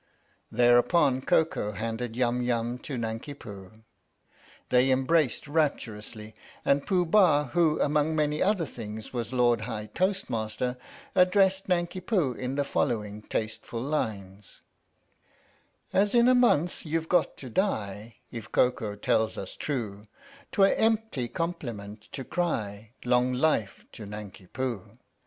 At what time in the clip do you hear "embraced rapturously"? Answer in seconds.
4.89-6.33